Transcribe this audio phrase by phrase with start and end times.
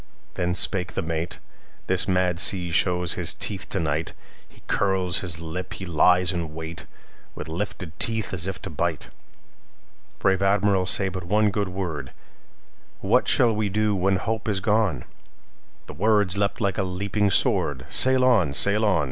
[0.33, 4.13] Then spake the mate:"This mad sea shows his teeth to night.
[4.49, 6.87] He curls his lip, he lies in wait,
[7.35, 9.11] With lifted teeth, as if to bite!
[10.17, 16.35] Brave Admiral, say but one good word:What shall we do when hope is gone?"The words
[16.35, 18.53] leapt like a leaping sword:"Sail on!
[18.55, 18.99] sail on!